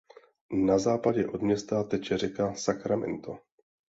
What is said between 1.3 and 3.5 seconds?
města teče řeka Sacramento.